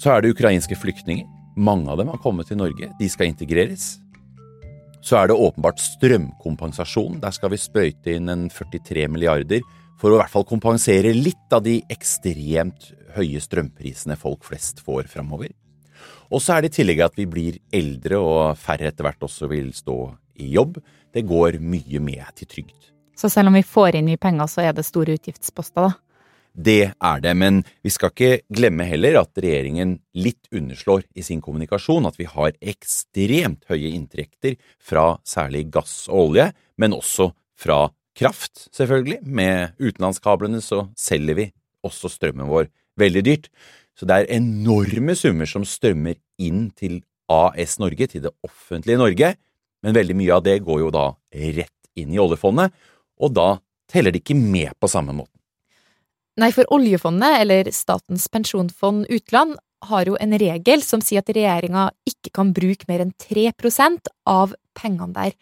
Så 0.00 0.12
er 0.12 0.22
det 0.22 0.32
ukrainske 0.34 0.76
flyktninger. 0.76 1.26
Mange 1.56 1.90
av 1.90 1.98
dem 2.00 2.08
har 2.12 2.20
kommet 2.22 2.48
til 2.48 2.60
Norge. 2.60 2.90
De 3.00 3.08
skal 3.10 3.28
integreres. 3.32 3.96
Så 5.04 5.16
er 5.18 5.28
det 5.28 5.36
åpenbart 5.36 5.80
strømkompensasjon. 5.82 7.18
Der 7.22 7.34
skal 7.34 7.52
vi 7.52 7.60
sprøyte 7.60 8.14
inn 8.14 8.28
en 8.32 8.46
43 8.52 9.08
milliarder 9.10 9.64
for 9.98 10.12
å 10.12 10.18
i 10.18 10.22
hvert 10.22 10.32
fall 10.32 10.46
kompensere 10.48 11.12
litt 11.16 11.52
av 11.52 11.64
de 11.66 11.80
ekstremt 11.92 12.92
høye 13.16 13.40
strømprisene 13.42 14.16
folk 14.20 14.46
flest 14.46 14.80
får 14.84 15.10
framover. 15.12 15.52
Og 16.28 16.40
så 16.44 16.54
er 16.54 16.64
det 16.64 16.72
i 16.72 16.78
tillegg 16.80 17.02
at 17.04 17.16
vi 17.18 17.26
blir 17.28 17.60
eldre 17.74 18.20
og 18.20 18.40
færre 18.60 18.90
etter 18.90 19.06
hvert 19.06 19.24
også 19.24 19.48
vil 19.50 19.72
stå 19.76 19.98
i 20.38 20.50
jobb. 20.54 20.78
Det 21.14 21.26
går 21.28 21.58
mye 21.60 22.02
med 22.02 22.26
til 22.38 22.50
trygd. 22.50 22.92
Så 23.18 23.30
selv 23.32 23.50
om 23.50 23.56
vi 23.58 23.66
får 23.66 23.98
inn 23.98 24.06
mye 24.06 24.20
penger, 24.20 24.46
så 24.50 24.62
er 24.68 24.76
det 24.76 24.86
store 24.86 25.16
utgiftsposter, 25.18 25.88
da? 25.88 25.96
Det 26.58 26.90
er 26.90 27.20
det, 27.22 27.34
men 27.38 27.60
vi 27.86 27.90
skal 27.94 28.10
ikke 28.10 28.40
glemme 28.50 28.86
heller 28.88 29.20
at 29.20 29.38
regjeringen 29.38 29.98
litt 30.18 30.48
underslår 30.50 31.04
i 31.14 31.22
sin 31.22 31.42
kommunikasjon 31.44 32.08
at 32.08 32.18
vi 32.18 32.26
har 32.26 32.56
ekstremt 32.58 33.68
høye 33.70 33.92
inntekter 33.92 34.56
fra 34.82 35.20
særlig 35.28 35.68
gass 35.74 36.08
og 36.10 36.32
olje, 36.32 36.48
men 36.80 36.96
også 36.96 37.30
fra 37.58 37.84
kraft, 38.18 38.66
selvfølgelig. 38.74 39.20
Med 39.22 39.78
utenlandskablene 39.78 40.62
så 40.64 40.88
selger 40.98 41.38
vi 41.38 41.46
også 41.86 42.10
strømmen 42.10 42.50
vår 42.50 42.72
veldig 42.98 43.22
dyrt. 43.28 43.46
Så 43.94 44.06
det 44.06 44.16
er 44.16 44.32
enorme 44.38 45.14
summer 45.18 45.46
som 45.46 45.66
strømmer 45.66 46.18
inn 46.42 46.68
til 46.74 47.00
AS 47.30 47.76
Norge, 47.78 48.08
til 48.10 48.24
det 48.24 48.34
offentlige 48.46 48.98
Norge, 48.98 49.34
men 49.84 49.96
veldig 49.96 50.16
mye 50.18 50.36
av 50.36 50.44
det 50.46 50.58
går 50.66 50.84
jo 50.84 50.92
da 50.94 51.08
rett 51.58 51.74
inn 51.98 52.14
i 52.14 52.20
oljefondet, 52.22 52.72
og 53.18 53.34
da 53.34 53.48
teller 53.90 54.14
det 54.14 54.22
ikke 54.22 54.38
med 54.38 54.74
på 54.78 54.90
samme 54.90 55.14
måten. 55.16 55.34
Nei, 56.38 56.52
for 56.54 56.68
oljefondet, 56.74 57.40
eller 57.42 57.70
Statens 57.74 58.28
pensjonsfond 58.30 59.08
utland, 59.10 59.56
har 59.88 60.10
jo 60.10 60.16
en 60.18 60.34
regel 60.38 60.82
som 60.82 61.02
sier 61.02 61.22
at 61.22 61.30
regjeringa 61.34 61.88
ikke 62.06 62.32
kan 62.34 62.52
bruke 62.54 62.86
mer 62.90 63.02
enn 63.04 63.14
3% 63.22 64.10
av 64.30 64.54
pengene 64.78 65.14
der. 65.14 65.34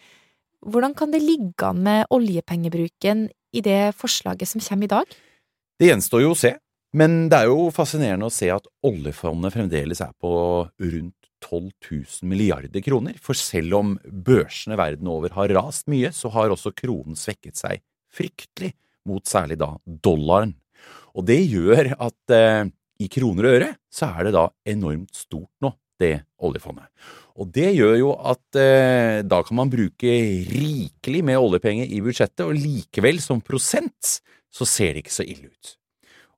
Hvordan 0.67 0.97
kan 0.97 1.13
det 1.13 1.23
ligge 1.25 1.69
an 1.69 1.83
med 1.85 2.13
oljepengebruken 2.13 3.27
i 3.57 3.63
det 3.65 3.95
forslaget 3.97 4.51
som 4.51 4.65
kommer 4.65 4.89
i 4.89 4.93
dag? 4.93 5.19
Det 5.77 5.91
gjenstår 5.91 6.25
jo 6.25 6.33
å 6.33 6.39
se. 6.39 6.57
Men 6.97 7.27
det 7.29 7.43
er 7.43 7.51
jo 7.51 7.69
fascinerende 7.75 8.29
å 8.29 8.33
se 8.33 8.49
at 8.53 8.69
oljefondet 8.87 9.53
fremdeles 9.53 10.01
er 10.01 10.13
på 10.23 10.31
rundt 10.65 11.16
12 11.45 11.71
000 11.91 12.31
milliarder 12.31 12.83
kroner. 12.85 13.17
For 13.23 13.39
selv 13.39 13.77
om 13.79 13.95
børsene 14.05 14.79
verden 14.79 15.09
over 15.11 15.35
har 15.37 15.55
rast 15.57 15.89
mye, 15.93 16.13
så 16.15 16.33
har 16.35 16.53
også 16.53 16.75
kronen 16.77 17.19
svekket 17.19 17.59
seg 17.61 17.83
fryktelig 18.17 18.73
mot 19.07 19.27
særlig 19.29 19.59
da 19.61 19.75
dollaren. 19.85 20.57
Og 21.17 21.25
det 21.29 21.41
gjør 21.49 21.95
at 21.97 22.35
eh, 22.35 22.69
i 23.03 23.09
kroner 23.13 23.49
og 23.49 23.59
øre 23.59 23.71
så 23.93 24.11
er 24.17 24.29
det 24.29 24.37
da 24.37 24.49
enormt 24.69 25.17
stort 25.17 25.53
nå, 25.65 25.73
det 26.01 26.27
oljefondet. 26.45 26.89
Og 27.37 27.49
det 27.53 27.71
gjør 27.77 27.97
jo 28.01 28.13
at 28.17 28.59
eh, 28.61 29.23
da 29.25 29.43
kan 29.45 29.59
man 29.59 29.73
bruke 29.73 30.13
rikelig 30.51 31.23
med 31.25 31.41
oljepenger 31.41 31.89
i 31.89 32.01
budsjettet, 32.05 32.45
og 32.47 32.57
likevel 32.57 33.21
som 33.23 33.43
prosent 33.45 34.19
så 34.53 34.69
ser 34.69 34.95
det 34.95 35.05
ikke 35.05 35.19
så 35.19 35.27
ille 35.27 35.51
ut. 35.53 35.75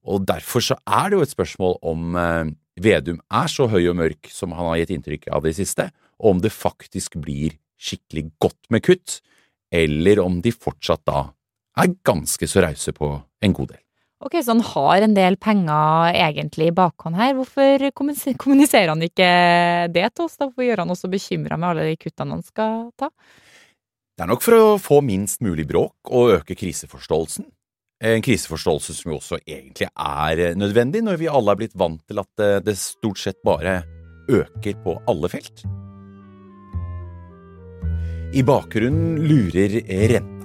Og 0.09 0.25
derfor 0.26 0.64
så 0.64 0.78
er 0.87 1.11
det 1.11 1.19
jo 1.19 1.26
et 1.26 1.35
spørsmål 1.35 1.78
om 1.87 2.19
eh, 2.19 2.50
Vedum 2.82 3.18
er 3.30 3.50
så 3.50 3.66
høy 3.70 3.88
og 3.90 3.97
mørk 3.99 4.30
som 4.32 4.54
han 4.56 4.70
har 4.70 4.82
gitt 4.82 4.94
inntrykk 4.97 5.28
av 5.35 5.47
det 5.47 5.54
siste, 5.58 5.90
og 6.18 6.37
om 6.37 6.44
det 6.44 6.54
faktisk 6.54 7.18
blir 7.23 7.56
skikkelig 7.78 8.28
godt 8.42 8.70
med 8.75 8.85
kutt, 8.87 9.20
eller 9.75 10.23
om 10.23 10.40
de 10.42 10.52
fortsatt 10.54 11.04
da 11.06 11.28
er 11.78 11.94
ganske 12.06 12.49
så 12.50 12.64
rause 12.64 12.94
på 12.97 13.12
en 13.44 13.54
god 13.54 13.75
del. 13.75 13.82
Ok, 14.18 14.35
Så 14.42 14.50
han 14.50 14.64
har 14.66 15.02
en 15.02 15.14
del 15.14 15.37
penger 15.38 16.11
egentlig 16.11 16.68
i 16.68 16.75
bakhånd 16.75 17.14
her. 17.14 17.37
Hvorfor 17.38 17.85
kommuniserer 17.94 18.90
han 18.90 19.02
ikke 19.06 19.28
det 19.94 20.08
til 20.14 20.25
oss? 20.25 20.35
da? 20.37 20.49
Hvorfor 20.49 20.66
gjør 20.66 20.82
han 20.82 20.90
oss 20.90 21.04
så 21.04 21.11
bekymra 21.11 21.56
med 21.56 21.68
alle 21.68 21.85
de 21.87 22.00
kuttene 22.00 22.35
han 22.35 22.42
skal 22.42 22.88
ta? 22.99 23.12
Det 24.18 24.26
er 24.26 24.30
nok 24.32 24.42
for 24.42 24.58
å 24.58 24.64
få 24.82 24.99
minst 25.06 25.38
mulig 25.47 25.68
bråk 25.70 26.11
og 26.11 26.40
øke 26.40 26.58
kriseforståelsen. 26.58 27.47
En 27.99 28.23
kriseforståelse 28.23 28.95
som 28.95 29.11
jo 29.11 29.17
også 29.19 29.40
egentlig 29.43 29.88
er 29.90 30.40
eh, 30.45 30.55
nødvendig, 30.55 31.02
når 31.02 31.19
vi 31.19 31.31
alle 31.33 31.50
er 31.50 31.59
blitt 31.59 31.75
vant 31.78 31.99
til 32.07 32.21
at 32.23 32.43
eh, 32.45 32.61
det 32.62 32.76
stort 32.78 33.19
sett 33.19 33.40
bare 33.47 33.81
øker 34.31 34.76
på 34.85 34.95
alle 35.11 35.31
felt. 35.33 35.64
I 38.38 38.45
bakgrunnen 38.47 39.25
lurer 39.26 39.81
renta. 40.12 40.37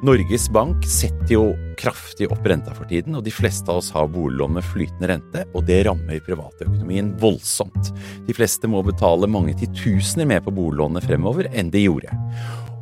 Norges 0.00 0.46
Bank 0.48 0.84
setter 0.88 1.34
jo 1.34 1.42
kraftig 1.80 2.24
opp 2.32 2.46
renta 2.48 2.72
for 2.72 2.88
tiden, 2.88 3.16
og 3.16 3.24
de 3.24 3.32
fleste 3.32 3.68
av 3.68 3.82
oss 3.82 3.90
har 3.92 4.08
boliglån 4.08 4.54
med 4.56 4.64
flytende 4.64 5.10
rente, 5.10 5.44
og 5.52 5.66
det 5.68 5.82
rammer 5.88 6.22
privatøkonomien 6.24 7.12
voldsomt. 7.20 7.92
De 8.28 8.36
fleste 8.36 8.68
må 8.68 8.80
betale 8.84 9.28
mange 9.28 9.52
titusener 9.60 10.28
mer 10.28 10.40
på 10.44 10.52
boliglånet 10.56 11.04
fremover 11.04 11.48
enn 11.52 11.72
de 11.72 11.84
gjorde. 11.84 12.16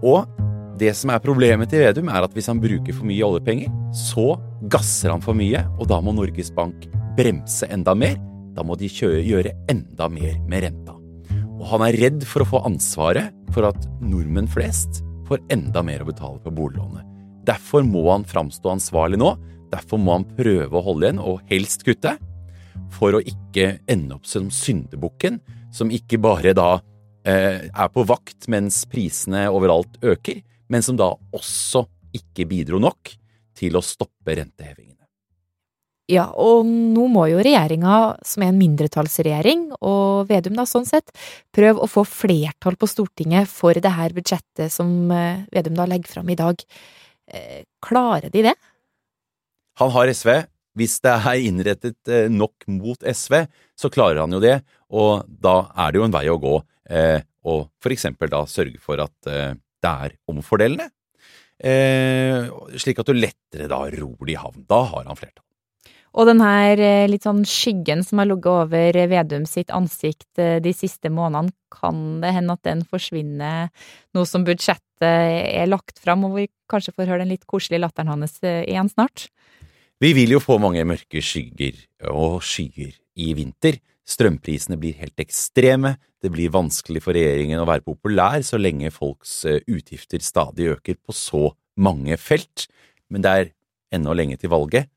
Og 0.06 0.30
det 0.80 0.94
som 0.96 1.10
er 1.12 1.22
problemet 1.22 1.70
til 1.72 1.82
Vedum, 1.82 2.10
er 2.12 2.24
at 2.24 2.34
hvis 2.36 2.48
han 2.50 2.60
bruker 2.62 2.94
for 2.94 3.08
mye 3.08 3.26
oljepenger, 3.26 3.72
så 3.96 4.36
gasser 4.70 5.12
han 5.12 5.24
for 5.24 5.36
mye, 5.38 5.64
og 5.78 5.90
da 5.90 6.00
må 6.04 6.14
Norges 6.16 6.50
Bank 6.54 6.86
bremse 7.18 7.68
enda 7.72 7.94
mer. 7.98 8.16
Da 8.56 8.64
må 8.66 8.76
de 8.78 8.90
gjøre 8.90 9.54
enda 9.70 10.08
mer 10.10 10.38
med 10.50 10.64
renta. 10.66 10.96
Og 11.58 11.66
han 11.72 11.84
er 11.88 11.98
redd 11.98 12.24
for 12.26 12.42
å 12.42 12.48
få 12.48 12.62
ansvaret 12.66 13.34
for 13.54 13.66
at 13.68 13.86
nordmenn 14.02 14.50
flest 14.50 15.02
får 15.28 15.42
enda 15.52 15.82
mer 15.84 16.02
å 16.02 16.08
betale 16.08 16.40
på 16.42 16.54
boliglånet. 16.54 17.06
Derfor 17.48 17.84
må 17.86 18.04
han 18.10 18.26
framstå 18.28 18.72
ansvarlig 18.72 19.20
nå. 19.20 19.34
Derfor 19.72 20.00
må 20.00 20.18
han 20.18 20.26
prøve 20.36 20.78
å 20.78 20.84
holde 20.84 21.08
igjen, 21.08 21.22
og 21.22 21.42
helst 21.50 21.84
kutte. 21.86 22.16
For 22.94 23.16
å 23.16 23.22
ikke 23.24 23.78
ende 23.90 24.16
opp 24.16 24.28
som 24.28 24.48
syndebukken, 24.52 25.40
som 25.74 25.90
ikke 25.92 26.20
bare 26.22 26.54
da 26.56 26.78
eh, 27.28 27.68
er 27.68 27.90
på 27.92 28.04
vakt 28.08 28.48
mens 28.52 28.84
prisene 28.88 29.46
overalt 29.52 29.98
øker, 30.02 30.40
men 30.68 30.84
som 30.84 30.98
da 30.98 31.10
også 31.34 31.86
ikke 32.16 32.46
bidro 32.48 32.80
nok 32.82 33.12
til 33.58 33.76
å 33.76 33.84
stoppe 33.84 34.36
rentehevingene. 34.38 34.98
Ja, 36.08 36.30
og 36.40 36.64
nå 36.64 37.04
må 37.12 37.26
jo 37.28 37.40
regjeringa, 37.44 38.16
som 38.24 38.42
er 38.42 38.48
en 38.48 38.60
mindretallsregjering, 38.62 39.66
og 39.84 40.30
Vedum 40.30 40.56
da 40.56 40.64
sånn 40.64 40.88
sett, 40.88 41.12
prøve 41.52 41.84
å 41.84 41.90
få 41.90 42.06
flertall 42.08 42.78
på 42.80 42.88
Stortinget 42.88 43.50
for 43.52 43.76
det 43.76 43.92
her 43.92 44.14
budsjettet 44.16 44.72
som 44.72 45.12
eh, 45.12 45.44
Vedum 45.52 45.76
da 45.76 45.84
legger 45.90 46.14
fram 46.14 46.32
i 46.32 46.38
dag. 46.38 46.64
Eh, 47.28 47.60
klarer 47.84 48.32
de 48.32 48.46
det? 48.48 48.56
Han 49.82 49.92
har 49.92 50.08
SV. 50.08 50.32
Hvis 50.78 50.96
det 51.04 51.12
er 51.12 51.44
innrettet 51.44 52.08
eh, 52.08 52.32
nok 52.32 52.64
mot 52.72 53.04
SV, 53.04 53.42
så 53.76 53.92
klarer 53.92 54.22
han 54.22 54.32
jo 54.32 54.40
det, 54.40 54.62
og 54.88 55.28
da 55.28 55.58
er 55.76 55.92
det 55.92 56.00
jo 56.00 56.08
en 56.08 56.16
vei 56.16 56.24
å 56.32 56.40
gå. 56.40 56.56
Og 57.48 57.66
for 57.84 57.92
eksempel 57.92 58.30
da 58.32 58.46
sørge 58.48 58.80
for 58.80 59.00
at 59.04 59.28
det 59.84 59.92
er 60.08 60.16
omfordelende, 60.30 60.88
eh, 61.58 62.48
slik 62.78 63.02
at 63.02 63.10
du 63.10 63.18
lettere 63.18 63.68
da 63.70 63.84
ror 63.94 64.24
det 64.24 64.34
i 64.34 64.40
havn. 64.40 64.64
Da 64.68 64.82
har 64.92 65.06
han 65.06 65.18
flertall. 65.18 65.44
Og 66.18 66.26
den 66.26 66.40
her 66.42 66.80
eh, 66.80 67.06
litt 67.10 67.26
sånn 67.26 67.44
skyggen 67.46 68.02
som 68.06 68.22
har 68.22 68.28
ligget 68.30 68.48
over 68.50 68.98
Vedum 69.10 69.44
sitt 69.46 69.72
ansikt 69.74 70.40
eh, 70.40 70.56
de 70.64 70.72
siste 70.74 71.12
månedene, 71.12 71.52
kan 71.68 72.22
det 72.22 72.32
hende 72.32 72.56
at 72.56 72.64
den 72.64 72.80
forsvinner 72.88 73.68
nå 74.16 74.24
som 74.26 74.46
budsjettet 74.46 75.04
er 75.04 75.68
lagt 75.68 76.00
fram, 76.02 76.24
og 76.26 76.38
vi 76.38 76.46
kanskje 76.70 76.94
får 76.96 77.12
høre 77.12 77.22
den 77.22 77.34
litt 77.34 77.44
koselige 77.46 77.84
latteren 77.84 78.10
hans 78.14 78.38
eh, 78.42 78.64
igjen 78.64 78.88
snart? 78.90 79.28
Vi 79.98 80.14
vil 80.14 80.32
jo 80.32 80.40
få 80.42 80.56
mange 80.62 80.84
mørke 80.86 81.20
skygger 81.22 81.76
og 82.14 82.40
skyer 82.46 82.94
i 83.18 83.32
vinter. 83.36 83.80
Strømprisene 84.08 84.78
blir 84.80 84.96
helt 84.98 85.20
ekstreme, 85.20 85.96
det 86.22 86.32
blir 86.34 86.50
vanskelig 86.54 87.02
for 87.04 87.14
regjeringen 87.14 87.60
å 87.60 87.68
være 87.68 87.84
populær 87.86 88.40
så 88.46 88.58
lenge 88.58 88.90
folks 88.90 89.42
utgifter 89.46 90.22
stadig 90.24 90.72
øker 90.72 90.96
på 90.98 91.14
så 91.14 91.50
mange 91.78 92.16
felt. 92.18 92.66
Men 93.12 93.24
det 93.24 93.30
er 93.30 93.50
ennå 93.94 94.14
lenge 94.16 94.38
til 94.40 94.52
valget. 94.52 94.88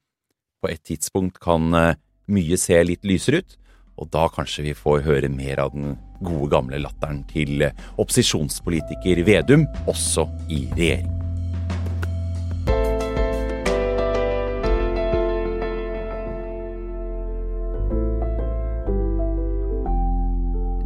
På 0.62 0.70
et 0.70 0.84
tidspunkt 0.86 1.40
kan 1.42 1.74
eh, 1.74 1.98
mye 2.32 2.60
se 2.60 2.78
litt 2.86 3.08
lysere 3.08 3.42
ut, 3.42 3.58
og 4.02 4.12
da 4.14 4.28
kanskje 4.34 4.68
vi 4.70 4.78
får 4.78 5.06
høre 5.08 5.32
mer 5.34 5.64
av 5.66 5.74
den 5.76 5.96
gode 6.22 6.52
gamle 6.54 6.82
latteren 6.84 7.24
til 7.32 7.66
eh, 7.66 7.90
opposisjonspolitiker 7.98 9.26
Vedum, 9.28 9.68
også 9.90 10.30
i 10.50 10.66
regjering. 10.76 11.21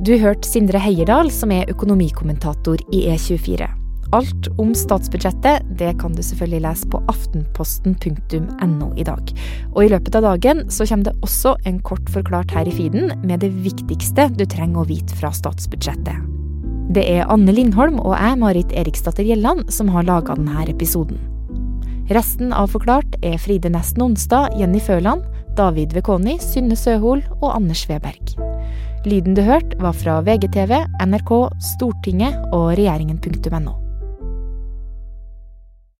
Du 0.06 0.12
hørte 0.22 0.46
Sindre 0.46 0.78
Heierdal, 0.78 1.32
som 1.34 1.50
er 1.50 1.70
økonomikommentator 1.72 2.78
i 2.94 3.00
E24. 3.10 3.66
Alt 4.14 4.50
om 4.62 4.76
statsbudsjettet 4.78 5.66
det 5.80 5.96
kan 5.98 6.14
du 6.14 6.22
selvfølgelig 6.22 6.62
lese 6.62 6.90
på 6.92 7.00
aftenposten.no 7.10 8.90
i 9.02 9.06
dag. 9.08 9.34
Og 9.72 9.80
i 9.82 9.90
løpet 9.90 10.20
av 10.20 10.28
dagen 10.28 10.62
så 10.70 10.86
kommer 10.86 11.08
det 11.10 11.26
også 11.26 11.56
en 11.66 11.80
kort 11.90 12.12
forklart 12.14 12.54
her 12.54 12.70
i 12.70 12.76
feeden 12.76 13.16
med 13.26 13.42
det 13.42 13.50
viktigste 13.66 14.28
du 14.38 14.46
trenger 14.46 14.84
å 14.84 14.88
vite 14.92 15.18
fra 15.18 15.34
statsbudsjettet. 15.34 16.22
Det 16.94 17.08
er 17.16 17.26
Anne 17.26 17.56
Lindholm 17.58 17.98
og 18.04 18.14
jeg, 18.14 18.38
Marit 18.44 18.78
Eriksdatter 18.78 19.26
Gjelland, 19.26 19.72
som 19.74 19.90
har 19.90 20.06
laga 20.06 20.38
denne 20.38 20.68
episoden. 20.70 21.18
Resten 22.14 22.54
av 22.54 22.70
Forklart 22.78 23.18
er 23.26 23.42
Fride 23.42 23.74
Nesten 23.74 24.06
Onsdag, 24.06 24.54
Jenny 24.62 24.84
Føland, 24.86 25.26
David 25.58 25.98
Vekoni, 25.98 26.38
Synne 26.38 26.78
Søhol 26.78 27.26
og 27.40 27.56
Anders 27.56 27.88
Weberg. 27.90 28.38
Lyden 29.06 29.36
du 29.38 29.44
hørte, 29.46 29.78
var 29.78 29.94
fra 29.94 30.18
VGTV, 30.26 30.80
NRK, 31.06 31.32
Stortinget 31.62 32.42
og 32.50 32.72
regjeringen.no. 32.74 33.85